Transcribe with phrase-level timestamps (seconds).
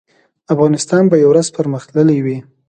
[0.53, 2.37] افغانستان به یو ورځ پرمختللی وي